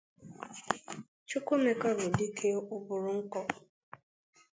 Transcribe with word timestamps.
Chukwuemeka 1.27 1.87
bụ 1.97 2.05
dike 2.17 2.47
ụbụrụ 2.77 3.11
nkọ 3.21 3.41